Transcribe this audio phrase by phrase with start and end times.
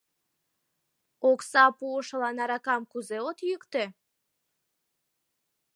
[1.29, 3.83] Окса пуышылан аракам кузе от йӱктӧ?